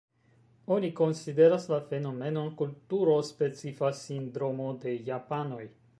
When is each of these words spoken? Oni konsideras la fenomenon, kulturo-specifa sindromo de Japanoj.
Oni 0.75 0.87
konsideras 0.99 1.67
la 1.73 1.79
fenomenon, 1.91 2.49
kulturo-specifa 2.63 3.93
sindromo 4.03 4.75
de 4.87 4.99
Japanoj. 5.13 5.65